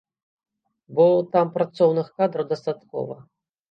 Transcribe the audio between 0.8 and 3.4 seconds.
Бо там працоўных кадраў дастаткова.